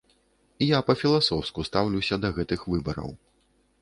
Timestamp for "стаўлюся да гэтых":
1.69-2.59